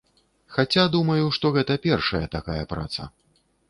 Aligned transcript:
Хаця, 0.55 0.85
думаю, 0.95 1.27
што 1.37 1.53
гэта 1.59 1.79
першая 1.87 2.25
такая 2.41 2.61
праца. 2.77 3.01